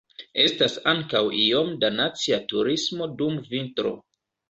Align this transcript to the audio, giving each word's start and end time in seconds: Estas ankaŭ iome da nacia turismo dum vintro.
Estas 0.43 0.77
ankaŭ 0.91 1.21
iome 1.41 1.79
da 1.85 1.93
nacia 1.99 2.43
turismo 2.55 3.13
dum 3.23 3.43
vintro. 3.55 3.99